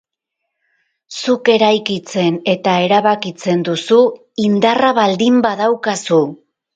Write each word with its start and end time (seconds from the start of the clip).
Zuk 1.17 1.49
eraikitzen 1.55 2.39
eta 2.53 2.73
erabakitzen 2.85 3.61
duzu, 3.67 3.99
indarra 4.47 4.89
baldin 5.01 5.39
badaukazu. 5.47 6.19